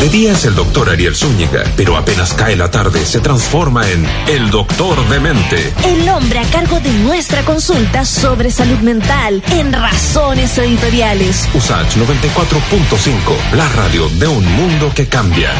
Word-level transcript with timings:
De 0.00 0.08
día 0.08 0.32
es 0.32 0.44
el 0.44 0.54
doctor 0.54 0.88
Ariel 0.90 1.16
Zúñiga, 1.16 1.64
pero 1.76 1.96
apenas 1.96 2.32
cae 2.32 2.54
la 2.54 2.70
tarde 2.70 3.04
se 3.04 3.18
transforma 3.18 3.88
en 3.90 4.06
el 4.28 4.48
doctor 4.48 4.96
de 5.08 5.18
mente. 5.18 5.72
El 5.84 6.08
hombre 6.08 6.38
a 6.38 6.44
cargo 6.44 6.78
de 6.78 6.92
nuestra 7.00 7.42
consulta 7.42 8.04
sobre 8.04 8.52
salud 8.52 8.78
mental 8.78 9.42
en 9.50 9.72
Razones 9.72 10.56
Editoriales. 10.56 11.48
USACH 11.52 11.96
94.5, 11.96 13.56
la 13.56 13.68
radio 13.70 14.08
de 14.10 14.28
un 14.28 14.44
mundo 14.44 14.92
que 14.94 15.08
cambia. 15.08 15.50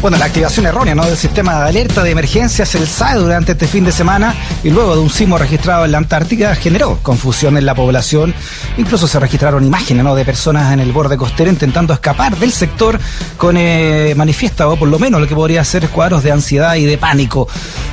Bueno, 0.00 0.16
la 0.16 0.26
activación 0.26 0.64
errónea 0.64 0.94
¿no? 0.94 1.04
del 1.04 1.16
sistema 1.16 1.58
de 1.58 1.70
alerta 1.70 2.04
de 2.04 2.12
emergencias, 2.12 2.72
el 2.76 2.86
SAE, 2.86 3.18
durante 3.18 3.52
este 3.52 3.66
fin 3.66 3.84
de 3.84 3.90
semana 3.90 4.32
y 4.62 4.70
luego 4.70 4.94
de 4.94 5.02
un 5.02 5.10
sismo 5.10 5.36
registrado 5.38 5.84
en 5.84 5.90
la 5.90 5.98
Antártica 5.98 6.54
generó 6.54 7.00
confusión 7.02 7.56
en 7.56 7.66
la 7.66 7.74
población. 7.74 8.32
Incluso 8.76 9.08
se 9.08 9.18
registraron 9.18 9.64
imágenes 9.64 10.04
¿no? 10.04 10.14
de 10.14 10.24
personas 10.24 10.72
en 10.72 10.78
el 10.78 10.92
borde 10.92 11.16
costero 11.16 11.50
intentando 11.50 11.92
escapar 11.92 12.36
del 12.36 12.52
sector 12.52 13.00
con 13.36 13.56
eh, 13.56 14.14
manifiesta 14.16 14.68
o 14.68 14.76
por 14.76 14.86
lo 14.86 15.00
menos 15.00 15.20
lo 15.20 15.26
que 15.26 15.34
podría 15.34 15.64
ser 15.64 15.88
cuadros 15.88 16.22
de 16.22 16.30
ansiedad 16.30 16.76
y 16.76 16.84
de 16.84 16.96
pánico. 16.96 17.48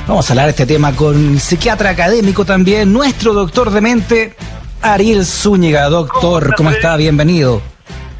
Vamos 0.06 0.30
a 0.30 0.32
hablar 0.32 0.46
de 0.46 0.50
este 0.50 0.66
tema 0.66 0.92
con 0.92 1.32
el 1.32 1.40
psiquiatra 1.40 1.90
académico 1.90 2.44
también, 2.44 2.92
nuestro 2.92 3.32
doctor 3.32 3.70
de 3.70 3.80
mente, 3.80 4.36
Ariel 4.80 5.26
Zúñiga. 5.26 5.88
Doctor, 5.88 6.54
¿cómo 6.54 6.70
está? 6.70 6.96
Bienvenido. 6.96 7.60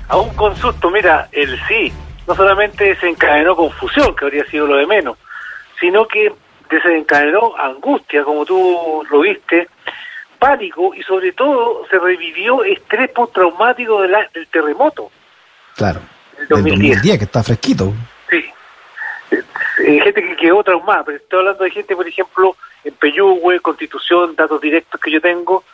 A 0.09 0.17
un 0.17 0.31
consulto, 0.31 0.91
mira, 0.91 1.29
el 1.31 1.57
sí 1.69 1.93
no 2.27 2.35
solamente 2.35 2.85
desencadenó 2.85 3.55
confusión, 3.55 4.15
que 4.15 4.25
habría 4.25 4.45
sido 4.47 4.67
lo 4.67 4.77
de 4.77 4.87
menos, 4.87 5.19
sino 5.81 6.07
que 6.07 6.33
desencadenó 6.69 7.57
angustia, 7.57 8.25
como 8.25 8.45
tú 8.45 9.05
lo 9.11 9.21
viste, 9.21 9.69
pánico 10.39 10.95
y 10.95 11.03
sobre 11.03 11.33
todo 11.33 11.87
se 11.89 11.99
revivió 11.99 12.65
estrés 12.65 13.11
postraumático 13.11 14.03
de 14.03 14.09
del 14.35 14.47
terremoto. 14.49 15.11
Claro, 15.77 16.01
el 16.39 16.49
2010. 16.49 17.19
que 17.19 17.25
está 17.25 17.43
fresquito. 17.43 17.93
Sí, 18.29 18.45
eh, 19.31 20.01
gente 20.03 20.23
que 20.23 20.37
quedó 20.37 20.63
traumada, 20.63 21.05
pero 21.05 21.19
estoy 21.19 21.39
hablando 21.41 21.65
de 21.65 21.71
gente, 21.71 21.95
por 21.95 22.07
ejemplo, 22.07 22.57
en 22.85 22.95
Peyúgue, 22.95 23.61
Constitución, 23.61 24.35
datos 24.37 24.61
directos 24.61 25.01
que 25.01 25.11
yo 25.11 25.21
tengo, 25.21 25.65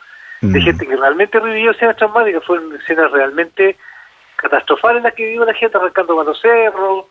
de 0.41 0.59
mm. 0.59 0.63
gente 0.63 0.87
que 0.87 0.95
realmente 0.95 1.39
revivió 1.39 1.71
escenas 1.71 1.95
traumáticas, 1.95 2.43
fueron 2.43 2.75
escenas 2.75 3.11
realmente 3.11 3.77
catastróficas 4.35 4.97
en 4.97 5.03
las 5.03 5.13
que 5.13 5.25
vivió 5.25 5.45
la 5.45 5.53
gente 5.53 5.77
arrancando 5.77 6.15
para 6.15 6.29
los 6.29 6.41
cerros, 6.41 7.05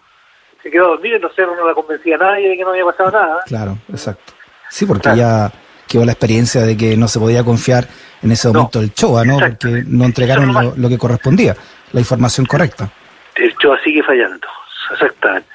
se 0.63 0.71
quedó 0.71 0.89
dormido 0.89 1.17
en 1.17 1.23
los 1.23 1.35
cerros, 1.35 1.57
no 1.57 1.67
la 1.67 1.75
convencía 1.75 2.17
a 2.17 2.19
nadie 2.19 2.49
de 2.49 2.57
que 2.57 2.63
no 2.63 2.71
había 2.71 2.85
pasado 2.85 3.11
nada. 3.11 3.43
Claro, 3.47 3.79
exacto. 3.91 4.33
Sí, 4.71 4.87
porque 4.87 5.11
ya 5.17 5.51
quedó 5.89 6.05
la 6.05 6.13
experiencia 6.13 6.63
de 6.63 6.77
que 6.77 6.97
no 6.97 7.09
se 7.09 7.19
podía 7.19 7.45
confiar 7.45 7.87
en 8.23 8.33
ese 8.33 8.49
momento 8.49 8.81
del 8.81 8.95
CHOA, 8.95 9.25
¿no? 9.25 9.39
Porque 9.39 9.85
no 9.87 10.05
entregaron 10.05 10.75
lo, 10.77 10.89
que 10.89 10.97
correspondía, 10.97 11.55
la 11.93 12.01
información 12.01 12.47
correcta. 12.47 12.91
El 13.35 13.55
CHOA 13.57 13.79
sigue 13.83 14.03
fallando, 14.03 14.47
exactamente. 14.93 15.49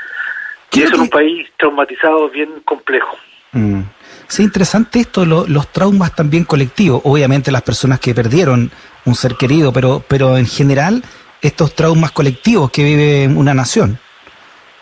Y 0.74 0.84
eso 0.84 0.94
es 0.94 1.00
un 1.00 1.10
país 1.10 1.48
traumatizado 1.58 2.30
bien 2.30 2.50
complejo. 2.64 3.18
Mm. 3.54 3.82
Sí, 4.28 4.44
interesante 4.44 5.00
esto, 5.00 5.26
los 5.26 5.68
traumas 5.72 6.14
también 6.14 6.44
colectivos. 6.44 7.02
Obviamente 7.06 7.52
las 7.52 7.62
personas 7.62 8.00
que 8.00 8.14
perdieron 8.14 8.70
un 9.06 9.16
ser 9.16 9.36
querido, 9.36 9.72
pero, 9.72 10.04
pero 10.08 10.38
en 10.38 10.46
general 10.46 11.02
estos 11.42 11.76
traumas 11.76 12.12
colectivos 12.12 12.72
que 12.72 12.84
vive 12.84 13.28
una 13.28 13.54
nación. 13.54 14.00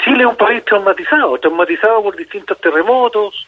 Chile 0.03 0.23
es 0.23 0.29
un 0.29 0.35
país 0.35 0.63
traumatizado, 0.65 1.37
traumatizado 1.39 2.03
por 2.03 2.15
distintos 2.15 2.59
terremotos, 2.59 3.47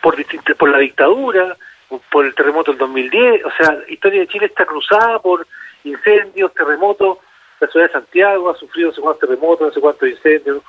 por, 0.00 0.16
por 0.56 0.68
la 0.68 0.78
dictadura, 0.78 1.56
por 2.10 2.24
el 2.24 2.34
terremoto 2.34 2.70
del 2.70 2.78
2010, 2.78 3.44
o 3.44 3.50
sea, 3.56 3.72
la 3.72 3.90
historia 3.92 4.20
de 4.20 4.28
Chile 4.28 4.46
está 4.46 4.64
cruzada 4.64 5.18
por 5.18 5.46
incendios, 5.84 6.52
terremotos, 6.54 7.18
la 7.60 7.68
ciudad 7.68 7.86
de 7.86 7.92
Santiago 7.92 8.50
ha 8.50 8.56
sufrido 8.56 8.88
no 8.88 8.94
sé 8.94 9.00
cuántos 9.00 9.20
terremotos, 9.20 9.68
no 9.68 9.72
sé 9.72 9.80
cuántos 9.80 10.08
incendios, 10.08 10.62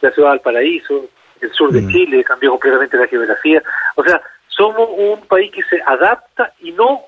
la 0.00 0.10
ciudad 0.10 0.30
del 0.30 0.40
Paraíso, 0.40 1.06
el 1.40 1.52
sur 1.52 1.70
de 1.70 1.82
mm. 1.82 1.88
Chile 1.90 2.24
cambió 2.24 2.50
completamente 2.50 2.96
la 2.96 3.06
geografía, 3.06 3.62
o 3.94 4.02
sea, 4.02 4.20
somos 4.48 4.88
un 4.96 5.20
país 5.26 5.52
que 5.52 5.62
se 5.64 5.80
adapta 5.84 6.52
y 6.60 6.72
no 6.72 7.02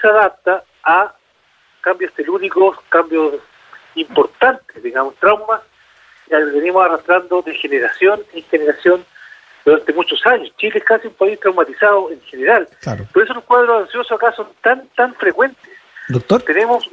se 0.00 0.08
adapta 0.08 0.64
a 0.82 1.14
cambios 1.80 2.12
telúricos, 2.12 2.78
cambios 2.88 3.36
importantes, 3.94 4.82
digamos, 4.82 5.14
traumas, 5.16 5.60
que 6.28 6.36
venimos 6.36 6.84
arrastrando 6.84 7.42
de 7.42 7.54
generación 7.54 8.20
en 8.32 8.44
generación 8.44 9.04
durante 9.64 9.92
muchos 9.92 10.24
años. 10.26 10.52
Chile 10.56 10.78
es 10.78 10.84
casi 10.84 11.08
un 11.08 11.14
país 11.14 11.38
traumatizado 11.40 12.10
en 12.10 12.20
general. 12.22 12.68
Por 13.12 13.22
eso 13.22 13.34
los 13.34 13.44
cuadros 13.44 13.82
ansiosos 13.82 14.12
acá 14.12 14.32
son 14.32 14.48
tan, 14.62 14.86
tan 14.96 15.14
frecuentes. 15.14 15.70
Doctor. 16.08 16.42
Tenemos, 16.42 16.88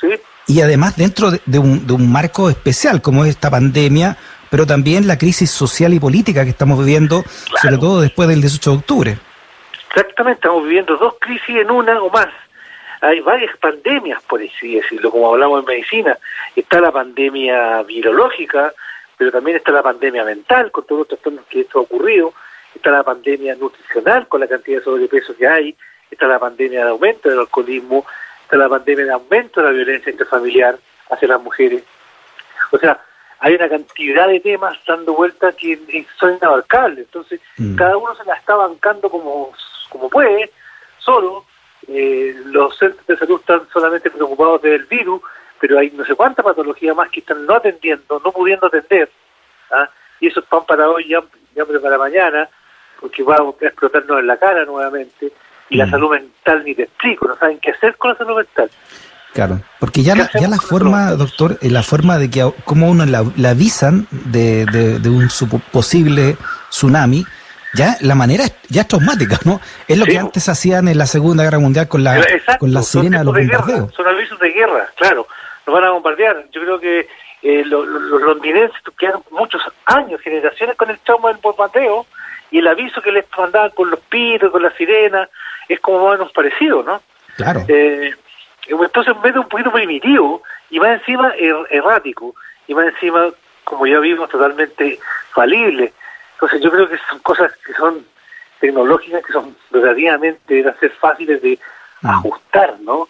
¿sí? 0.00 0.08
Y 0.46 0.60
además 0.60 0.96
dentro 0.96 1.30
de, 1.30 1.58
un, 1.58 1.86
de 1.86 1.92
un 1.92 2.10
marco 2.10 2.50
especial 2.50 3.02
como 3.02 3.24
es 3.24 3.30
esta 3.30 3.50
pandemia, 3.50 4.16
pero 4.50 4.66
también 4.66 5.06
la 5.06 5.18
crisis 5.18 5.50
social 5.50 5.92
y 5.92 6.00
política 6.00 6.44
que 6.44 6.50
estamos 6.50 6.78
viviendo, 6.78 7.22
sobre 7.60 7.78
todo 7.78 8.00
después 8.00 8.28
del 8.28 8.40
18 8.40 8.70
de 8.70 8.76
octubre. 8.76 9.18
Exactamente, 9.88 10.38
estamos 10.38 10.64
viviendo 10.64 10.96
dos 10.96 11.14
crisis 11.20 11.56
en 11.56 11.70
una 11.70 12.00
o 12.00 12.10
más 12.10 12.28
hay 13.00 13.20
varias 13.20 13.56
pandemias, 13.58 14.22
por 14.24 14.40
así 14.40 14.76
decirlo, 14.76 15.10
como 15.10 15.32
hablamos 15.32 15.60
en 15.60 15.66
medicina. 15.66 16.18
Está 16.56 16.80
la 16.80 16.92
pandemia 16.92 17.82
virológica, 17.82 18.72
pero 19.16 19.30
también 19.30 19.56
está 19.56 19.72
la 19.72 19.82
pandemia 19.82 20.24
mental, 20.24 20.70
con 20.70 20.84
todos 20.84 21.00
los 21.00 21.08
trastornos 21.08 21.44
que 21.46 21.60
esto 21.60 21.78
ha 21.78 21.82
ocurrido. 21.82 22.32
Está 22.74 22.90
la 22.90 23.02
pandemia 23.02 23.54
nutricional, 23.54 24.26
con 24.28 24.40
la 24.40 24.48
cantidad 24.48 24.78
de 24.78 24.84
sobrepeso 24.84 25.36
que 25.36 25.46
hay. 25.46 25.76
Está 26.10 26.26
la 26.26 26.38
pandemia 26.38 26.84
de 26.84 26.90
aumento 26.90 27.28
del 27.28 27.40
alcoholismo. 27.40 28.04
Está 28.42 28.56
la 28.56 28.68
pandemia 28.68 29.04
de 29.04 29.12
aumento 29.12 29.60
de 29.60 29.66
la 29.66 29.72
violencia 29.72 30.10
intrafamiliar 30.10 30.78
hacia 31.10 31.28
las 31.28 31.40
mujeres. 31.40 31.82
O 32.70 32.78
sea, 32.78 33.00
hay 33.40 33.54
una 33.54 33.68
cantidad 33.68 34.26
de 34.26 34.40
temas 34.40 34.76
dando 34.86 35.14
vuelta 35.14 35.52
que 35.52 35.78
son 36.18 36.36
inabarcables. 36.36 37.06
Entonces, 37.06 37.40
mm. 37.56 37.76
cada 37.76 37.96
uno 37.96 38.14
se 38.16 38.24
la 38.24 38.34
está 38.34 38.56
bancando 38.56 39.08
como, 39.08 39.52
como 39.88 40.08
puede, 40.08 40.50
solo, 40.98 41.44
eh, 41.88 42.34
los 42.46 42.76
centros 42.76 43.06
de 43.06 43.16
salud 43.16 43.40
están 43.40 43.62
solamente 43.72 44.10
preocupados 44.10 44.60
del 44.62 44.84
virus, 44.84 45.22
pero 45.58 45.78
hay 45.78 45.90
no 45.90 46.04
sé 46.04 46.14
cuánta 46.14 46.42
patología 46.42 46.94
más 46.94 47.08
que 47.10 47.20
están 47.20 47.46
no 47.46 47.54
atendiendo, 47.54 48.20
no 48.24 48.30
pudiendo 48.30 48.66
atender, 48.66 49.10
¿ah? 49.70 49.88
y 50.20 50.28
eso 50.28 50.40
es 50.40 50.46
pan 50.46 50.64
para 50.66 50.88
hoy, 50.88 51.08
ya, 51.08 51.20
ya 51.54 51.64
para 51.64 51.98
mañana, 51.98 52.48
porque 53.00 53.22
va 53.22 53.36
a 53.36 53.66
explotarnos 53.66 54.20
en 54.20 54.26
la 54.26 54.36
cara 54.36 54.64
nuevamente, 54.64 55.32
y 55.70 55.76
la 55.76 55.86
mm. 55.86 55.90
salud 55.90 56.10
mental 56.10 56.62
ni 56.64 56.74
te 56.74 56.82
explico, 56.82 57.26
no 57.26 57.36
saben 57.36 57.58
qué 57.58 57.70
hacer 57.70 57.96
con 57.96 58.10
la 58.10 58.18
salud 58.18 58.36
mental. 58.36 58.70
Claro, 59.32 59.60
porque 59.78 60.02
ya 60.02 60.16
la, 60.16 60.28
ya 60.32 60.48
la 60.48 60.58
forma, 60.58 61.12
doctor, 61.12 61.58
eh, 61.60 61.70
la 61.70 61.82
forma 61.82 62.18
de 62.18 62.30
que 62.30 62.50
como 62.64 62.90
uno 62.90 63.06
la, 63.06 63.24
avisan 63.50 64.06
de, 64.10 64.64
de, 64.66 64.98
de 64.98 65.08
un 65.10 65.28
posible 65.70 66.36
tsunami, 66.70 67.24
ya 67.74 67.96
la 68.00 68.14
manera 68.14 68.44
ya 68.68 68.82
es 68.82 68.88
traumática, 68.88 69.38
¿no? 69.44 69.60
Es 69.86 69.98
lo 69.98 70.06
que 70.06 70.18
antes 70.18 70.48
hacían 70.48 70.88
en 70.88 70.98
la 70.98 71.06
Segunda 71.06 71.44
Guerra 71.44 71.58
Mundial 71.58 71.88
con 71.88 72.02
la, 72.02 72.24
con 72.58 72.72
la 72.72 72.82
sirena 72.82 73.18
de 73.18 73.24
los 73.24 73.34
bombardeos. 73.34 73.94
son 73.94 74.06
avisos 74.06 74.38
de 74.38 74.50
guerra, 74.50 74.88
claro, 74.96 75.26
nos 75.66 75.74
van 75.74 75.84
a 75.84 75.90
bombardear. 75.90 76.46
Yo 76.52 76.60
creo 76.62 76.80
que 76.80 77.08
eh, 77.42 77.64
los, 77.64 77.86
londinenses 77.86 78.80
quedaron 78.98 79.22
muchos 79.30 79.62
años, 79.86 80.20
generaciones 80.20 80.76
con 80.76 80.90
el 80.90 80.98
trauma 81.00 81.28
del 81.28 81.38
bombardeo 81.38 82.06
y 82.50 82.58
el 82.58 82.66
aviso 82.66 83.00
que 83.02 83.12
les 83.12 83.26
mandaban 83.36 83.70
con 83.70 83.90
los 83.90 84.00
pitos, 84.00 84.50
con 84.50 84.62
la 84.62 84.72
sirena, 84.76 85.28
es 85.68 85.78
como 85.80 85.98
más 85.98 86.06
o 86.06 86.12
menos 86.12 86.32
parecido, 86.32 86.82
¿no? 86.82 87.02
Claro. 87.36 87.64
Eh, 87.68 88.14
entonces, 88.66 89.14
en 89.14 89.22
vez 89.22 89.34
de 89.34 89.40
un 89.40 89.48
poquito 89.48 89.70
primitivo 89.70 90.42
y 90.70 90.80
más 90.80 91.00
encima 91.00 91.32
er, 91.38 91.56
errático, 91.70 92.34
y 92.66 92.74
más 92.74 92.86
encima, 92.86 93.30
como 93.64 93.86
ya 93.86 93.98
vimos, 93.98 94.28
totalmente 94.28 94.98
falible. 95.32 95.92
Entonces 96.38 96.60
yo 96.62 96.70
creo 96.70 96.88
que 96.88 96.98
son 97.10 97.18
cosas 97.18 97.52
que 97.66 97.72
son 97.72 98.06
tecnológicas 98.60 99.26
que 99.26 99.32
son 99.32 99.56
verdaderamente 99.70 100.54
deben 100.54 100.74
ser 100.78 100.92
fáciles 100.92 101.42
de 101.42 101.58
ajustar, 102.04 102.76
¿no? 102.80 103.08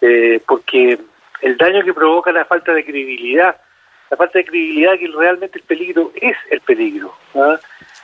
Eh, 0.00 0.40
porque 0.46 1.00
el 1.42 1.56
daño 1.56 1.84
que 1.84 1.92
provoca 1.92 2.30
la 2.30 2.44
falta 2.44 2.72
de 2.72 2.84
credibilidad, 2.84 3.56
la 4.08 4.16
falta 4.16 4.38
de 4.38 4.44
credibilidad 4.44 4.98
que 4.98 5.08
realmente 5.08 5.58
el 5.58 5.64
peligro 5.64 6.12
es 6.14 6.36
el 6.48 6.60
peligro, 6.60 7.12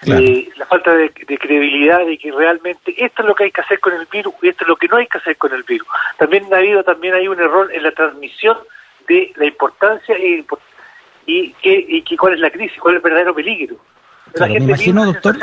eh, 0.03 0.49
la 0.57 0.67
falta 0.67 0.93
de, 0.95 1.11
credibilidad 1.11 2.05
de 2.05 2.19
que 2.19 2.33
realmente 2.33 2.93
esto 3.05 3.23
es 3.23 3.29
lo 3.29 3.35
que 3.37 3.45
hay 3.45 3.53
que 3.53 3.61
hacer 3.61 3.79
con 3.79 3.95
el 3.95 4.07
virus 4.07 4.35
y 4.43 4.49
esto 4.49 4.65
es 4.65 4.69
lo 4.69 4.77
que 4.77 4.89
no 4.89 4.97
hay 4.97 5.07
que 5.07 5.19
hacer 5.19 5.37
con 5.37 5.53
el 5.53 5.62
virus. 5.62 5.87
También 6.19 6.53
ha 6.53 6.57
habido 6.57 6.83
también 6.83 7.15
hay 7.15 7.29
un 7.29 7.39
error 7.39 7.73
en 7.73 7.85
la 7.85 7.93
transmisión 7.93 8.59
de 9.07 9.33
la 9.37 9.47
importancia 9.47 10.19
y, 10.19 10.45
y, 11.27 11.55
y 11.62 12.17
cuál 12.17 12.35
es 12.35 12.41
la 12.41 12.51
crisis, 12.51 12.81
cuál 12.81 12.95
es 12.95 12.99
el 12.99 13.03
verdadero 13.03 13.33
peligro 13.33 13.77
me 14.34 14.55
imagino, 14.56 15.05
doctor, 15.05 15.37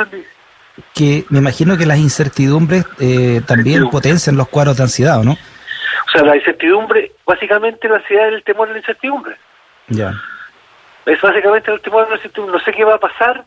que 0.93 1.25
me 1.29 1.39
imagino 1.39 1.77
que 1.77 1.85
las 1.85 1.97
incertidumbres 1.97 2.85
eh, 2.99 3.41
también 3.45 3.89
potencian 3.89 4.37
los 4.37 4.47
cuadros 4.47 4.77
de 4.77 4.83
ansiedad, 4.83 5.23
¿no? 5.23 5.33
O 5.33 6.11
sea, 6.11 6.23
la 6.23 6.35
incertidumbre, 6.35 7.11
básicamente 7.25 7.87
la 7.87 7.97
ansiedad 7.97 8.27
es 8.27 8.35
el 8.35 8.43
temor 8.43 8.69
a 8.69 8.71
la 8.71 8.77
incertidumbre. 8.77 9.35
Ya. 9.87 10.13
Es 11.05 11.19
básicamente 11.21 11.71
el 11.71 11.81
temor 11.81 12.05
a 12.05 12.09
la 12.09 12.15
incertidumbre. 12.15 12.57
No 12.57 12.63
sé 12.63 12.71
qué 12.71 12.83
va 12.83 12.95
a 12.95 12.99
pasar 12.99 13.45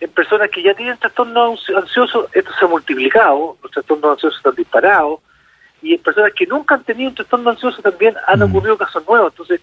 en 0.00 0.10
personas 0.10 0.48
que 0.50 0.62
ya 0.62 0.74
tienen 0.74 0.96
trastorno 0.96 1.56
ansioso, 1.76 2.28
esto 2.32 2.50
se 2.58 2.64
ha 2.64 2.68
multiplicado, 2.68 3.56
los 3.62 3.72
trastornos 3.72 4.12
ansiosos 4.12 4.38
están 4.38 4.54
disparados, 4.54 5.20
y 5.82 5.94
en 5.94 6.02
personas 6.02 6.32
que 6.34 6.46
nunca 6.46 6.76
han 6.76 6.84
tenido 6.84 7.10
un 7.10 7.16
trastorno 7.16 7.50
ansioso 7.50 7.82
también 7.82 8.14
han 8.26 8.40
mm. 8.40 8.42
ocurrido 8.42 8.78
casos 8.78 9.06
nuevos. 9.06 9.32
Entonces, 9.32 9.60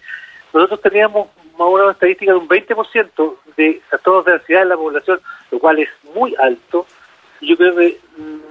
nosotros 0.52 0.80
teníamos 0.80 1.28
más 1.58 1.68
o 1.68 1.72
menos 1.72 1.84
una 1.84 1.92
estadística 1.92 2.32
de 2.32 2.38
un 2.38 2.48
20% 2.48 3.36
de 3.56 3.82
trastornos 3.88 4.24
de 4.24 4.32
ansiedad 4.32 4.62
en 4.62 4.68
la 4.68 4.76
población, 4.76 5.20
lo 5.50 5.58
cual 5.58 5.78
es 5.78 5.88
muy 6.14 6.34
alto. 6.40 6.86
Yo 7.40 7.56
creo 7.56 7.74
que 7.76 7.98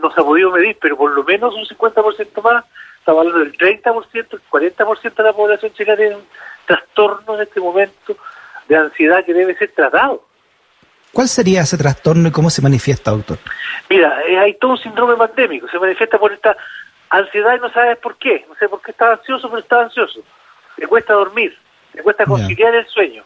no 0.02 0.12
se 0.12 0.22
ha 0.22 0.24
podido 0.24 0.52
medir, 0.52 0.78
pero 0.82 0.98
por 0.98 1.12
lo 1.12 1.24
menos 1.24 1.54
un 1.56 1.66
50% 1.66 2.42
más, 2.42 2.66
estamos 3.00 3.20
hablando 3.20 3.40
del 3.40 3.58
30%, 3.58 4.06
el 4.14 4.42
40% 4.50 5.16
de 5.16 5.24
la 5.24 5.34
población 5.34 5.74
chilena 5.74 5.98
tiene 5.98 6.16
un 6.16 6.26
trastorno 6.66 7.36
en 7.36 7.42
este 7.42 7.60
momento 7.60 8.18
de 8.68 8.76
ansiedad 8.76 9.24
que 9.24 9.34
debe 9.34 9.56
ser 9.56 9.72
tratado. 9.72 10.24
¿Cuál 11.14 11.28
sería 11.30 11.62
ese 11.62 11.78
trastorno 11.78 12.28
y 12.28 12.32
cómo 12.32 12.50
se 12.50 12.62
manifiesta, 12.62 13.12
doctor? 13.12 13.38
Mira, 13.90 14.22
eh, 14.28 14.38
hay 14.38 14.56
todo 14.56 14.72
un 14.72 14.78
síndrome 14.78 15.16
pandémico, 15.16 15.68
se 15.70 15.80
manifiesta 15.80 16.18
por 16.18 16.34
esta 16.34 16.58
ansiedad 17.10 17.56
y 17.56 17.60
no 17.62 17.72
sabes 17.72 17.98
por 18.00 18.18
qué, 18.18 18.46
no 18.50 18.56
sé 18.56 18.68
por 18.68 18.82
qué 18.82 18.92
está 18.92 19.14
ansioso, 19.14 19.48
pero 19.50 19.62
está 19.62 19.84
ansioso. 19.84 20.22
Le 20.76 20.88
cuesta 20.88 21.14
dormir, 21.14 21.58
le 21.96 22.04
cuesta 22.04 22.26
conciliar 22.26 22.76
el 22.76 22.88
sueño. 22.88 23.24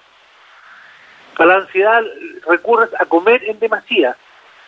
Para 1.36 1.56
la 1.56 1.64
ansiedad 1.64 2.02
recurres 2.48 2.90
a 3.00 3.06
comer 3.06 3.44
en 3.46 3.60
demasía, 3.60 4.16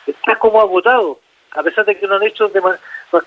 estás 0.08 0.38
como 0.38 0.60
agotado, 0.60 1.20
a 1.52 1.64
pesar 1.64 1.86
de 1.86 1.98
que 1.98 2.08
no 2.08 2.16
han 2.16 2.24
hecho, 2.24 2.52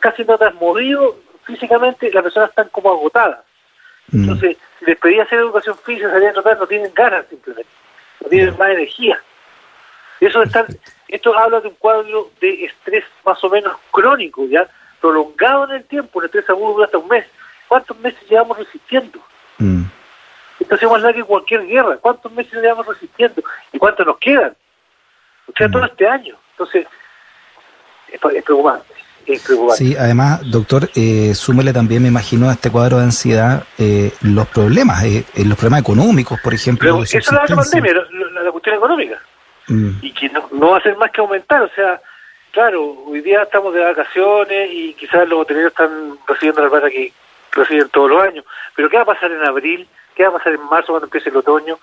casi 0.00 0.24
no 0.24 0.38
te 0.38 0.46
has 0.46 0.54
movido 0.54 1.16
físicamente, 1.44 2.10
las 2.12 2.22
personas 2.22 2.50
están 2.50 2.68
como 2.70 2.90
agotadas. 2.90 3.40
Mm. 4.08 4.22
Entonces, 4.22 4.56
si 4.78 4.84
les 4.86 4.98
pedí 4.98 5.20
hacer 5.20 5.38
educación 5.38 5.76
física, 5.78 6.10
salían 6.10 6.30
a 6.30 6.34
tratar, 6.34 6.58
no 6.58 6.66
tienen 6.66 6.92
ganas 6.94 7.26
simplemente, 7.28 7.70
no 8.20 8.28
tienen 8.28 8.56
más 8.56 8.70
energía. 8.70 9.22
Eso 10.20 10.42
está, 10.42 10.66
esto 11.08 11.38
habla 11.38 11.60
de 11.60 11.68
un 11.68 11.74
cuadro 11.74 12.30
de 12.40 12.64
estrés 12.64 13.04
más 13.24 13.42
o 13.44 13.50
menos 13.50 13.76
crónico, 13.90 14.46
ya 14.46 14.68
prolongado 15.00 15.64
en 15.64 15.76
el 15.76 15.84
tiempo, 15.84 16.18
un 16.18 16.24
estrés 16.24 16.48
agudo 16.48 16.74
dura 16.74 16.86
hasta 16.86 16.98
un 16.98 17.08
mes. 17.08 17.26
¿Cuántos 17.68 17.98
meses 17.98 18.20
llevamos 18.28 18.58
resistiendo? 18.58 19.18
Mm. 19.58 19.84
Esto 20.74 20.86
es 20.86 20.92
más 20.92 21.02
largo 21.02 21.18
que 21.18 21.24
cualquier 21.24 21.66
guerra. 21.66 21.96
¿Cuántos 21.98 22.32
meses 22.32 22.52
llevamos 22.54 22.86
resistiendo? 22.86 23.42
¿Y 23.72 23.78
cuántos 23.78 24.06
nos 24.06 24.18
quedan? 24.18 24.54
O 25.46 25.52
sea, 25.56 25.68
todo 25.68 25.82
mm. 25.82 25.86
este 25.86 26.08
año. 26.08 26.36
Entonces, 26.52 26.86
es, 28.08 28.20
preocupante. 28.20 28.94
Es 29.26 29.42
preocupante. 29.42 29.84
Sí, 29.84 29.96
además, 29.96 30.40
doctor, 30.50 30.90
eh, 30.94 31.34
súmele 31.34 31.72
también, 31.72 32.02
me 32.02 32.08
imagino, 32.08 32.48
a 32.48 32.52
este 32.52 32.70
cuadro 32.70 32.98
de 32.98 33.04
ansiedad 33.04 33.64
eh, 33.78 34.12
los 34.22 34.48
problemas, 34.48 35.04
eh, 35.04 35.24
eh, 35.34 35.44
los 35.44 35.56
problemas 35.56 35.80
económicos, 35.80 36.40
por 36.40 36.54
ejemplo. 36.54 37.02
esa 37.02 37.18
es 37.18 37.32
la 37.32 37.46
pandemia, 37.46 37.94
la 38.42 38.50
cuestión 38.50 38.76
económica. 38.76 39.18
Mm. 39.66 39.92
y 40.02 40.12
que 40.12 40.28
no, 40.28 40.46
no 40.52 40.70
va 40.72 40.78
a 40.78 40.82
ser 40.82 40.96
más 40.96 41.10
que 41.10 41.20
aumentar. 41.20 41.62
O 41.62 41.70
sea, 41.74 42.00
claro, 42.50 43.04
hoy 43.06 43.20
día 43.20 43.42
estamos 43.42 43.72
de 43.72 43.80
vacaciones 43.80 44.70
y 44.72 44.94
quizás 44.94 45.28
los 45.28 45.40
hoteleros 45.40 45.72
están 45.72 46.18
recibiendo 46.26 46.62
la 46.62 46.70
plata 46.70 46.90
que 46.90 47.12
reciben 47.52 47.88
todos 47.88 48.10
los 48.10 48.22
años. 48.22 48.44
Pero 48.74 48.90
¿qué 48.90 48.96
va 48.96 49.02
a 49.02 49.06
pasar 49.06 49.32
en 49.32 49.42
abril? 49.42 49.88
¿Qué 50.14 50.22
va 50.22 50.30
a 50.30 50.32
pasar 50.38 50.54
en 50.54 50.64
marzo 50.64 50.92
cuando 50.92 51.06
empiece 51.06 51.30
el 51.30 51.36
otoño? 51.36 51.78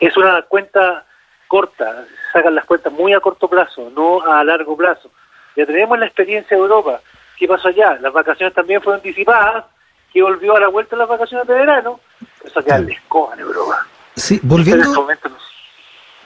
es 0.00 0.16
una 0.16 0.42
cuenta 0.42 1.04
corta, 1.48 2.04
sacan 2.32 2.54
las 2.54 2.64
cuentas 2.64 2.92
muy 2.92 3.12
a 3.12 3.20
corto 3.20 3.48
plazo, 3.48 3.90
no 3.94 4.22
a 4.22 4.44
largo 4.44 4.76
plazo. 4.76 5.10
Ya 5.56 5.66
tenemos 5.66 5.98
la 5.98 6.06
experiencia 6.06 6.56
de 6.56 6.62
Europa. 6.62 7.00
¿Qué 7.36 7.48
pasó 7.48 7.68
allá? 7.68 7.98
Las 8.00 8.12
vacaciones 8.12 8.54
también 8.54 8.80
fueron 8.80 9.00
anticipadas, 9.00 9.64
que 10.12 10.22
volvió 10.22 10.56
a 10.56 10.60
la 10.60 10.68
vuelta 10.68 10.94
de 10.94 11.00
las 11.00 11.08
vacaciones 11.08 11.46
de 11.46 11.54
verano. 11.54 12.00
Eso 12.44 12.62
queda 12.62 12.78
sí. 12.78 12.96
en 13.32 13.40
Europa. 13.40 13.86
Sí, 14.14 14.40
volviendo, 14.42 15.06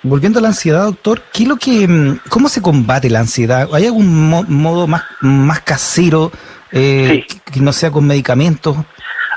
volviendo 0.03 0.39
a 0.39 0.43
la 0.43 0.49
ansiedad, 0.49 0.85
doctor, 0.85 1.23
¿qué 1.33 1.47
lo 1.47 1.57
que, 1.57 1.87
mm, 1.89 2.21
¿cómo 2.29 2.49
se 2.49 2.61
combate 2.61 3.09
la 3.09 3.21
ansiedad? 3.21 3.69
¿Hay 3.73 3.87
algún 3.87 4.29
modo 4.29 4.87
más, 4.87 5.05
más 5.21 5.61
casero 5.61 6.31
eh, 6.73 7.27
que, 7.51 7.61
no 7.61 7.73
sea 7.73 7.91
con 7.91 8.07
medicamentos? 8.07 8.77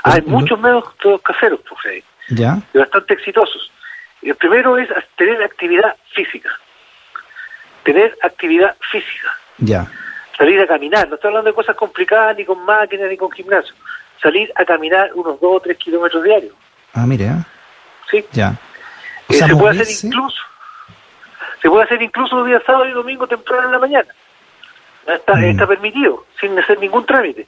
Hay 0.08 0.22
muchos 0.22 0.58
métodos 0.58 1.22
caseros, 1.22 1.60
pues, 1.68 2.04
¿Ya? 2.28 2.58
Y 2.74 2.78
bastante 2.78 3.14
exitosos. 3.14 3.70
El 4.22 4.34
primero 4.36 4.76
es 4.78 4.88
tener 5.16 5.42
actividad 5.42 5.96
física. 6.12 6.50
Tener 7.84 8.16
actividad 8.22 8.76
física. 8.90 9.28
Ya. 9.58 9.86
Salir 10.36 10.60
a 10.60 10.66
caminar. 10.66 11.08
No 11.08 11.14
estoy 11.14 11.28
hablando 11.28 11.50
de 11.50 11.54
cosas 11.54 11.76
complicadas, 11.76 12.36
ni 12.36 12.44
con 12.44 12.64
máquinas, 12.64 13.08
ni 13.08 13.16
con 13.16 13.30
gimnasio. 13.30 13.74
Salir 14.22 14.52
a 14.56 14.64
caminar 14.64 15.10
unos 15.14 15.40
2 15.40 15.56
o 15.56 15.60
3 15.60 15.76
kilómetros 15.78 16.22
diarios. 16.24 16.54
Ah, 16.92 17.06
mire, 17.06 17.26
¿eh? 17.26 17.44
Sí. 18.10 18.24
Ya. 18.32 18.54
Eh, 19.28 19.34
se 19.34 19.56
puede 19.56 19.80
hacer 19.80 20.06
incluso. 20.06 20.42
Se 21.62 21.68
puede 21.68 21.84
hacer 21.84 22.02
incluso 22.02 22.36
los 22.36 22.46
días 22.46 22.62
sábado 22.64 22.88
y 22.88 22.92
domingo 22.92 23.26
temprano 23.26 23.66
en 23.66 23.72
la 23.72 23.78
mañana. 23.78 24.08
Está, 25.06 25.34
mm. 25.34 25.44
está 25.44 25.66
permitido, 25.66 26.24
sin 26.40 26.58
hacer 26.58 26.78
ningún 26.78 27.04
trámite. 27.04 27.46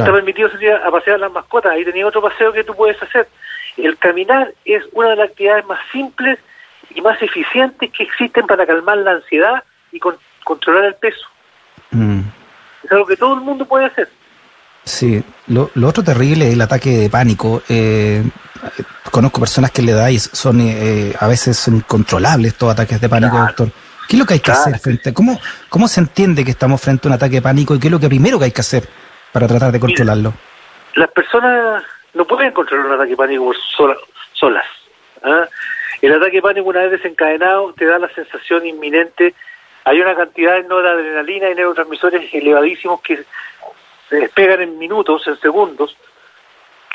Está 0.00 0.12
permitido 0.12 0.50
salir 0.50 0.72
a 0.72 0.90
pasear 0.90 1.18
las 1.20 1.32
mascotas. 1.32 1.72
Ahí 1.72 1.84
tenía 1.84 2.06
otro 2.06 2.22
paseo 2.22 2.52
que 2.52 2.64
tú 2.64 2.74
puedes 2.74 3.00
hacer. 3.02 3.28
El 3.76 3.96
caminar 3.98 4.52
es 4.64 4.82
una 4.92 5.10
de 5.10 5.16
las 5.16 5.30
actividades 5.30 5.66
más 5.66 5.80
simples 5.92 6.38
y 6.94 7.00
más 7.00 7.20
eficientes 7.22 7.90
que 7.90 8.02
existen 8.02 8.46
para 8.46 8.66
calmar 8.66 8.98
la 8.98 9.12
ansiedad 9.12 9.64
y 9.92 10.00
controlar 10.44 10.84
el 10.84 10.94
peso. 10.94 11.26
Mm. 11.90 12.20
Es 12.84 12.92
algo 12.92 13.06
que 13.06 13.16
todo 13.16 13.34
el 13.34 13.40
mundo 13.40 13.66
puede 13.66 13.86
hacer. 13.86 14.08
Sí, 14.84 15.22
lo, 15.48 15.70
lo 15.74 15.88
otro 15.88 16.04
terrible 16.04 16.46
es 16.46 16.54
el 16.54 16.60
ataque 16.60 16.90
de 16.90 17.10
pánico. 17.10 17.62
Eh, 17.68 18.22
conozco 19.10 19.40
personas 19.40 19.72
que 19.72 19.82
le 19.82 19.92
da 19.92 20.10
y 20.10 20.18
son 20.18 20.60
eh, 20.60 21.12
a 21.18 21.26
veces 21.26 21.66
incontrolables 21.68 22.52
estos 22.52 22.70
ataques 22.70 23.00
de 23.00 23.08
pánico, 23.08 23.36
doctor. 23.36 23.70
¿Qué 24.08 24.14
es 24.14 24.20
lo 24.20 24.24
que 24.24 24.34
hay 24.34 24.40
que 24.40 24.52
hacer 24.52 24.78
frente? 24.78 25.12
¿Cómo, 25.12 25.40
¿Cómo 25.68 25.88
se 25.88 26.00
entiende 26.00 26.44
que 26.44 26.52
estamos 26.52 26.80
frente 26.80 27.08
a 27.08 27.10
un 27.10 27.14
ataque 27.14 27.36
de 27.36 27.42
pánico 27.42 27.74
y 27.74 27.80
qué 27.80 27.88
es 27.88 27.90
lo 27.90 27.98
que 27.98 28.08
primero 28.08 28.38
que 28.38 28.44
hay 28.44 28.52
que 28.52 28.60
hacer 28.60 28.88
para 29.36 29.48
tratar 29.48 29.70
de 29.70 29.78
controlarlo? 29.78 30.32
las 30.94 31.10
personas 31.10 31.84
no 32.14 32.24
pueden 32.24 32.52
controlar 32.52 32.86
un 32.86 32.92
ataque 32.94 33.10
de 33.10 33.16
pánico 33.18 33.44
por 33.44 33.56
solas. 34.32 34.66
¿ah? 35.22 35.46
El 36.00 36.14
ataque 36.14 36.36
de 36.36 36.42
pánico, 36.42 36.70
una 36.70 36.80
vez 36.80 36.92
desencadenado, 36.92 37.74
te 37.74 37.84
da 37.84 37.98
la 37.98 38.08
sensación 38.14 38.64
inminente. 38.64 39.34
Hay 39.84 40.00
una 40.00 40.16
cantidad 40.16 40.54
de 40.54 40.62
noradrenalina 40.62 41.50
y 41.50 41.54
neurotransmisores 41.54 42.32
elevadísimos 42.32 43.02
que 43.02 43.24
se 44.08 44.16
despegan 44.16 44.62
en 44.62 44.78
minutos, 44.78 45.26
en 45.26 45.38
segundos, 45.38 45.94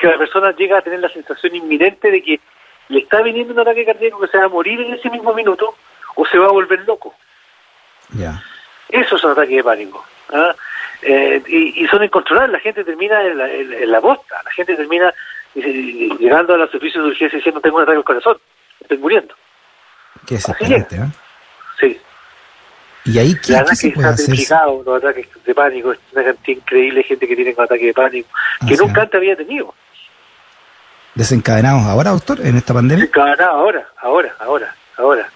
que 0.00 0.08
la 0.08 0.18
persona 0.18 0.50
llega 0.50 0.78
a 0.78 0.82
tener 0.82 0.98
la 0.98 1.10
sensación 1.10 1.54
inminente 1.54 2.10
de 2.10 2.24
que 2.24 2.40
le 2.88 2.98
está 2.98 3.22
viniendo 3.22 3.52
un 3.52 3.60
ataque 3.60 3.84
cardíaco 3.84 4.18
que 4.18 4.26
se 4.26 4.38
va 4.38 4.46
a 4.46 4.48
morir 4.48 4.80
en 4.80 4.94
ese 4.94 5.10
mismo 5.10 5.32
minuto 5.32 5.76
o 6.16 6.26
se 6.26 6.38
va 6.38 6.46
a 6.46 6.52
volver 6.52 6.80
loco. 6.88 7.14
Ya. 8.18 8.42
Eso 8.88 9.14
es 9.14 9.22
un 9.22 9.30
ataque 9.30 9.54
de 9.54 9.62
pánico. 9.62 10.04
¿Ah? 10.30 10.54
Eh, 11.02 11.42
y, 11.46 11.86
son 11.88 12.04
incontrolables. 12.04 12.52
La 12.52 12.60
gente 12.60 12.84
termina 12.84 13.22
en 13.22 13.38
la, 13.38 13.50
en, 13.50 14.02
bosta. 14.02 14.36
La 14.44 14.50
gente 14.52 14.76
termina 14.76 15.12
llegando 15.54 16.54
a 16.54 16.58
los 16.58 16.70
servicios 16.70 17.04
de 17.04 17.10
urgencia 17.10 17.36
diciendo 17.36 17.60
tengo 17.60 17.76
un 17.76 17.82
ataque 17.82 17.98
al 17.98 18.04
corazón. 18.04 18.38
Estoy 18.80 18.98
muriendo. 18.98 19.34
Qué 20.26 20.36
exactamente, 20.36 20.96
¿eh? 20.96 21.08
Sí. 21.80 22.00
¿Y 23.04 23.18
ahí 23.18 23.34
qué, 23.44 23.52
la 23.52 23.74
se 23.74 23.90
puede 23.90 24.08
hacer? 24.08 24.36
los 24.84 24.96
ataques 24.96 25.26
de 25.44 25.54
pánico. 25.54 25.92
Es 25.92 25.98
una 26.12 26.24
cantidad 26.24 26.58
increíble 26.58 26.98
de 26.98 27.04
gente 27.04 27.26
que 27.26 27.34
tiene 27.34 27.54
un 27.56 27.64
ataque 27.64 27.86
de 27.86 27.94
pánico 27.94 28.28
que 28.66 28.76
nunca 28.76 29.02
antes 29.02 29.16
había 29.16 29.36
tenido 29.36 29.74
desencadenados 31.14 31.82
ahora, 31.82 32.10
doctor, 32.10 32.40
en 32.40 32.56
esta 32.56 32.74
pandemia? 32.74 33.04
Desencadenados 33.04 33.54
ahora, 33.54 33.86
ahora, 34.00 34.34
ahora, 34.38 34.74
ahora. 34.96 35.28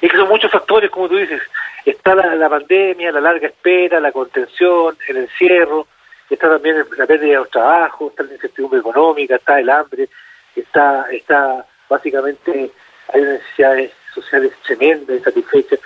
Es 0.00 0.10
que 0.10 0.16
son 0.16 0.28
muchos 0.28 0.50
factores, 0.50 0.90
como 0.90 1.08
tú 1.08 1.16
dices. 1.16 1.40
Está 1.84 2.14
la, 2.14 2.48
pandemia, 2.48 3.10
la 3.10 3.20
larga 3.20 3.48
espera, 3.48 4.00
la 4.00 4.12
contención, 4.12 4.96
el 5.08 5.16
encierro, 5.16 5.86
está 6.30 6.48
también 6.48 6.76
la 6.96 7.06
pérdida 7.06 7.30
de 7.30 7.36
los 7.36 7.50
trabajos, 7.50 8.10
está 8.10 8.22
la 8.22 8.34
incertidumbre 8.34 8.80
económica, 8.80 9.36
está 9.36 9.58
el 9.58 9.68
hambre, 9.68 10.08
está, 10.54 11.06
está 11.10 11.66
básicamente, 11.88 12.70
hay 13.12 13.20
necesidades 13.20 13.92
sociales 14.14 14.52
tremendas, 14.64 15.16
insatisfechas. 15.16 15.80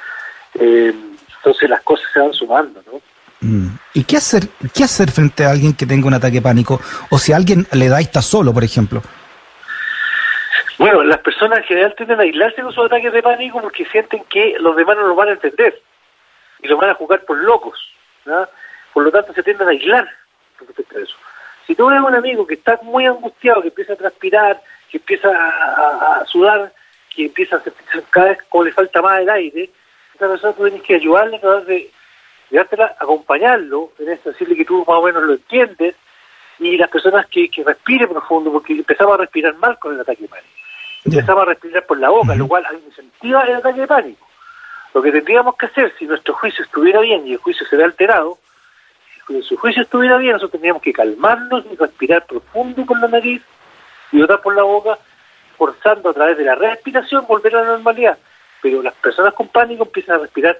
Eh, 0.54 0.94
entonces 1.36 1.70
las 1.70 1.82
cosas 1.82 2.06
se 2.12 2.20
van 2.20 2.32
sumando, 2.32 2.82
¿no? 2.86 3.00
Mm. 3.40 3.78
¿Y 3.94 4.04
qué 4.04 4.16
hacer, 4.16 4.48
qué 4.74 4.84
hacer 4.84 5.10
frente 5.10 5.44
a 5.44 5.50
alguien 5.50 5.74
que 5.74 5.86
tenga 5.86 6.06
un 6.06 6.14
ataque 6.14 6.42
pánico? 6.42 6.80
O 7.10 7.18
si 7.18 7.32
alguien 7.32 7.66
le 7.72 7.88
da 7.88 8.00
y 8.00 8.04
está 8.04 8.22
solo, 8.22 8.52
por 8.52 8.64
ejemplo. 8.64 9.02
Bueno, 10.78 11.02
las 11.04 11.20
personas 11.20 11.60
en 11.60 11.64
general 11.64 11.94
tienden 11.96 12.20
a 12.20 12.24
aislarse 12.24 12.60
con 12.60 12.72
sus 12.72 12.84
ataques 12.84 13.12
de 13.12 13.22
pánico 13.22 13.62
porque 13.62 13.86
sienten 13.86 14.24
que 14.24 14.56
los 14.58 14.76
demás 14.76 14.96
no 14.96 15.06
lo 15.06 15.14
van 15.14 15.28
a 15.28 15.32
entender 15.32 15.80
y 16.62 16.68
lo 16.68 16.76
van 16.76 16.90
a 16.90 16.94
jugar 16.94 17.24
por 17.24 17.38
locos. 17.38 17.94
Por 18.92 19.04
lo 19.04 19.10
tanto, 19.10 19.32
se 19.32 19.42
tienden 19.42 19.68
a 19.68 19.70
aislar 19.70 20.08
respecto 20.60 20.98
a 20.98 21.02
eso. 21.02 21.16
Si 21.66 21.74
tú 21.74 21.86
ves 21.86 21.98
a 21.98 22.04
un 22.04 22.14
amigo 22.14 22.46
que 22.46 22.54
está 22.54 22.78
muy 22.82 23.06
angustiado, 23.06 23.62
que 23.62 23.68
empieza 23.68 23.94
a 23.94 23.96
transpirar, 23.96 24.60
que 24.90 24.98
empieza 24.98 25.30
a, 25.30 26.24
sudar, 26.26 26.72
que 27.14 27.24
empieza 27.24 27.56
a 27.56 27.60
sentir 27.60 28.04
cada 28.10 28.28
vez 28.28 28.38
como 28.48 28.64
le 28.64 28.72
falta 28.72 29.00
más 29.00 29.20
el 29.20 29.30
aire, 29.30 29.70
esa 30.14 30.28
persona 30.28 30.52
tú 30.52 30.64
tienes 30.64 30.82
que 30.82 30.94
ayudarle, 30.96 31.38
tratar 31.38 31.64
de, 31.64 31.90
de 32.50 32.60
acompañarlo, 32.60 33.92
en 33.98 34.10
esto, 34.10 34.30
decirle 34.30 34.56
que 34.56 34.64
tú 34.64 34.78
más 34.86 34.98
o 34.98 35.02
menos 35.02 35.22
lo 35.22 35.32
entiendes, 35.32 35.96
y 36.58 36.76
las 36.76 36.88
personas 36.88 37.26
que, 37.26 37.48
que 37.50 37.64
respiren 37.64 38.08
profundo, 38.08 38.52
porque 38.52 38.74
empezamos 38.74 39.14
a 39.14 39.18
respirar 39.18 39.54
mal 39.56 39.78
con 39.78 39.94
el 39.94 40.00
ataque 40.00 40.22
de 40.22 40.28
pánico 40.28 40.55
empezamos 41.06 41.42
a 41.42 41.46
respirar 41.46 41.86
por 41.86 41.98
la 41.98 42.10
boca, 42.10 42.34
lo 42.34 42.48
cual 42.48 42.64
incentiva 42.84 43.42
el 43.42 43.56
ataque 43.56 43.80
de 43.80 43.86
pánico. 43.86 44.26
Lo 44.94 45.02
que 45.02 45.12
tendríamos 45.12 45.56
que 45.56 45.66
hacer 45.66 45.92
si 45.98 46.06
nuestro 46.06 46.34
juicio 46.34 46.64
estuviera 46.64 47.00
bien 47.00 47.26
y 47.26 47.32
el 47.32 47.38
juicio 47.38 47.66
se 47.66 47.76
ve 47.76 47.84
alterado, 47.84 48.38
si 49.26 49.42
su 49.42 49.56
juicio 49.56 49.82
estuviera 49.82 50.16
bien, 50.18 50.32
nosotros 50.32 50.52
tendríamos 50.52 50.82
que 50.82 50.92
calmarnos 50.92 51.64
y 51.70 51.76
respirar 51.76 52.24
profundo 52.26 52.86
con 52.86 53.00
la 53.00 53.08
nariz 53.08 53.42
y 54.12 54.22
otra 54.22 54.40
por 54.40 54.54
la 54.54 54.62
boca, 54.62 54.98
forzando 55.58 56.10
a 56.10 56.14
través 56.14 56.38
de 56.38 56.44
la 56.44 56.54
respiración 56.54 57.26
volver 57.26 57.56
a 57.56 57.62
la 57.62 57.68
normalidad. 57.72 58.18
Pero 58.62 58.82
las 58.82 58.94
personas 58.94 59.34
con 59.34 59.48
pánico 59.48 59.84
empiezan 59.84 60.16
a 60.16 60.18
respirar 60.18 60.58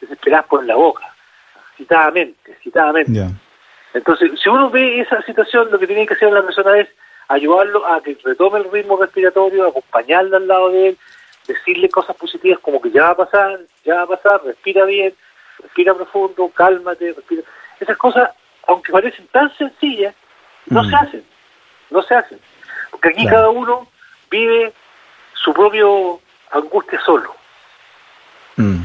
desesperadas 0.00 0.46
por 0.46 0.64
la 0.64 0.76
boca, 0.76 1.12
citadamente, 1.76 2.56
citadamente. 2.62 3.26
Entonces, 3.92 4.32
si 4.40 4.48
uno 4.48 4.70
ve 4.70 5.00
esa 5.00 5.22
situación, 5.22 5.70
lo 5.70 5.78
que 5.78 5.86
tiene 5.86 6.06
que 6.06 6.14
hacer 6.14 6.32
la 6.32 6.42
persona 6.42 6.78
es 6.78 6.88
ayudarlo 7.28 7.86
a 7.86 8.02
que 8.02 8.16
retome 8.24 8.58
el 8.58 8.70
ritmo 8.70 8.96
respiratorio, 8.96 9.66
acompañarlo 9.66 10.36
al 10.36 10.46
lado 10.46 10.70
de 10.70 10.88
él, 10.88 10.98
decirle 11.46 11.88
cosas 11.88 12.16
positivas 12.16 12.58
como 12.60 12.80
que 12.80 12.90
ya 12.90 13.02
va 13.02 13.10
a 13.10 13.16
pasar, 13.16 13.60
ya 13.84 13.96
va 13.96 14.02
a 14.02 14.18
pasar, 14.18 14.42
respira 14.44 14.84
bien, 14.84 15.14
respira 15.62 15.94
profundo, 15.94 16.48
cálmate, 16.48 17.12
respira. 17.12 17.42
Esas 17.80 17.96
cosas, 17.96 18.30
aunque 18.66 18.92
parecen 18.92 19.26
tan 19.28 19.54
sencillas, 19.56 20.14
no 20.66 20.82
mm. 20.82 20.88
se 20.88 20.96
hacen, 20.96 21.24
no 21.90 22.02
se 22.02 22.14
hacen. 22.14 22.40
Porque 22.90 23.08
aquí 23.08 23.26
cada 23.26 23.50
uno 23.50 23.88
vive 24.30 24.72
su 25.34 25.52
propio 25.52 26.20
angustia 26.52 27.00
solo. 27.00 27.34
Mm. 28.56 28.82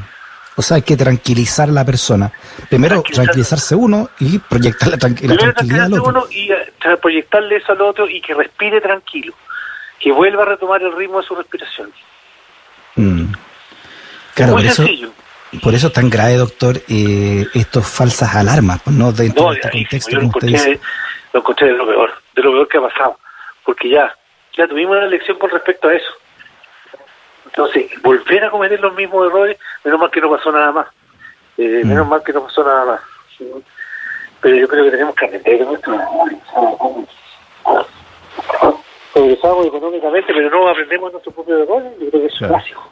O 0.59 0.61
sea, 0.61 0.75
hay 0.75 0.81
que 0.81 0.97
tranquilizar 0.97 1.69
a 1.69 1.71
la 1.71 1.85
persona. 1.85 2.33
Primero, 2.67 3.01
tranquilizarse 3.01 3.75
uno 3.75 4.09
y 4.19 4.39
proyectar 4.39 4.89
la, 4.89 4.97
tranquilidad 4.97 5.85
al 5.85 5.93
otro. 5.93 6.09
uno 6.09 6.25
y 6.29 6.51
eh, 6.51 6.97
proyectarle 7.01 7.55
eso 7.55 7.71
al 7.71 7.81
otro 7.81 8.09
y 8.09 8.19
que 8.19 8.33
respire 8.33 8.81
tranquilo. 8.81 9.33
Que 10.01 10.11
vuelva 10.11 10.43
a 10.43 10.47
retomar 10.47 10.81
el 10.81 10.93
ritmo 10.97 11.21
de 11.21 11.27
su 11.27 11.33
respiración. 11.33 11.93
Mm. 12.95 13.31
Claro, 14.35 14.51
por 14.51 14.65
eso, 14.65 14.83
por 15.63 15.73
eso 15.75 15.87
es 15.87 15.93
tan 15.93 16.09
grave, 16.09 16.35
doctor, 16.35 16.75
eh, 16.89 17.47
estos 17.53 17.87
falsas 17.87 18.35
alarmas, 18.35 18.85
¿no? 18.87 19.13
Dentro 19.13 19.51
de 19.51 19.55
este 19.55 19.71
contexto, 19.71 20.15
lo 20.17 20.21
encontré, 20.23 20.79
lo 21.31 21.39
encontré 21.39 21.67
de 21.67 21.73
lo 21.77 21.87
peor, 21.87 22.11
de 22.35 22.41
lo 22.43 22.51
peor 22.51 22.67
que 22.67 22.77
ha 22.79 22.81
pasado. 22.81 23.17
Porque 23.63 23.89
ya, 23.91 24.13
ya 24.57 24.67
tuvimos 24.67 24.97
una 24.97 25.07
lección 25.07 25.39
con 25.39 25.51
respecto 25.51 25.87
a 25.87 25.95
eso. 25.95 26.11
Entonces, 27.59 27.91
volver 28.01 28.45
a 28.45 28.51
cometer 28.51 28.79
los 28.79 28.95
mismos 28.95 29.27
errores, 29.27 29.57
menos 29.83 29.99
mal 29.99 30.09
que 30.09 30.21
no 30.21 30.29
pasó 30.29 30.49
nada 30.49 30.71
más. 30.71 30.87
Eh, 31.57 31.81
mm. 31.83 31.89
Menos 31.89 32.07
mal 32.07 32.23
que 32.23 32.31
no 32.31 32.45
pasó 32.45 32.63
nada 32.63 32.85
más. 32.85 33.01
Pero 34.39 34.55
yo 34.55 34.65
creo 34.65 34.85
que 34.85 34.91
tenemos 34.91 35.13
que 35.13 35.25
aprender 35.25 35.59
de 35.59 35.65
nuestro 35.65 35.99
progresamos 39.13 39.65
económicamente, 39.65 40.33
pero 40.33 40.49
no 40.49 40.69
aprendemos 40.69 41.11
nuestro 41.11 41.33
propio 41.33 41.61
errores. 41.61 41.91
Yo 41.99 42.09
creo 42.09 42.21
que 42.21 42.27
es 42.27 42.49
básico. 42.49 42.89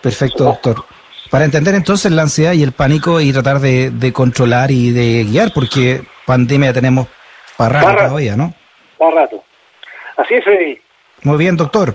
Perfecto, 0.00 0.44
doctor. 0.44 0.84
Para 1.30 1.44
entender 1.44 1.74
entonces 1.74 2.10
la 2.10 2.22
ansiedad 2.22 2.54
y 2.54 2.62
el 2.62 2.72
pánico 2.72 3.20
y 3.20 3.34
tratar 3.34 3.58
de, 3.58 4.12
controlar 4.14 4.70
y 4.70 4.92
de 4.92 5.24
guiar, 5.24 5.52
porque 5.52 6.00
pandemia 6.24 6.72
tenemos 6.72 7.06
para 7.58 7.82
rato 7.82 8.06
todavía, 8.06 8.34
¿no? 8.34 8.54
Para 8.96 9.16
rato. 9.16 9.44
Así 10.16 10.36
es, 10.36 10.44
Freddy. 10.44 10.80
Muy 11.24 11.36
bien, 11.36 11.54
doctor. 11.54 11.94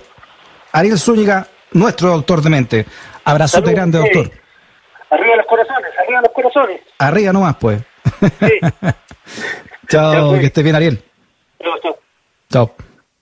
Ariel 0.71 0.99
Zúñiga, 0.99 1.47
nuestro 1.73 2.09
doctor 2.09 2.41
de 2.41 2.49
mente. 2.49 2.85
Abrazote 3.25 3.71
grande, 3.71 3.99
doctor. 3.99 4.31
Arriba 5.09 5.35
los 5.35 5.45
corazones, 5.45 5.91
arriba 5.99 6.21
los 6.21 6.31
corazones. 6.31 6.81
Arriba 6.99 7.33
nomás, 7.33 7.55
pues. 7.57 7.81
Sí. 8.39 8.59
chao, 9.87 10.29
pues. 10.29 10.39
que 10.39 10.45
esté 10.47 10.63
bien, 10.63 10.75
Ariel. 10.75 11.03
Chao, 11.61 11.79
chao. 11.81 11.97
Chao. 12.49 12.75